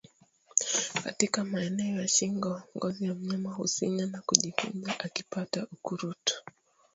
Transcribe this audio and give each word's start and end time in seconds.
Katika 1.03 1.43
maeneo 1.43 2.01
ya 2.01 2.07
shingo 2.07 2.63
ngozi 2.77 3.05
ya 3.05 3.13
mnyama 3.15 3.53
husinyaa 3.53 4.05
na 4.05 4.21
kujikunja 4.21 4.99
akipata 4.99 5.67
ukurutu 5.71 6.43